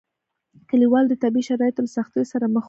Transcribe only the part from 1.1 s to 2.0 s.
د طبیعي شرایطو له